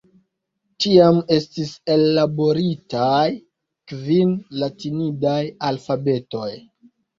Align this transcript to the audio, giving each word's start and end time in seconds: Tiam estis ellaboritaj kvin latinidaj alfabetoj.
Tiam 0.85 1.19
estis 1.35 1.73
ellaboritaj 1.97 3.29
kvin 3.93 4.35
latinidaj 4.65 5.39
alfabetoj. 5.71 6.51